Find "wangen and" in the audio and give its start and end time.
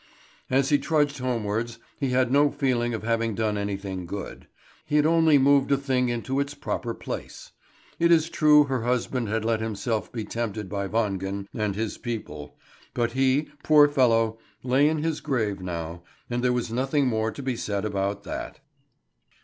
10.87-11.75